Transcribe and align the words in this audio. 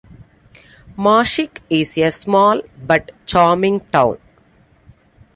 Mashike 0.97 1.59
is 1.69 1.95
a 1.95 2.09
small 2.09 2.59
but 2.87 3.11
charming 3.27 3.81
town. 3.91 4.17